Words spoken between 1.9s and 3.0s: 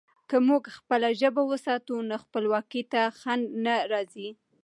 نو خپلواکي